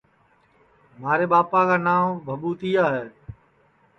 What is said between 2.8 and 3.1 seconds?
ہے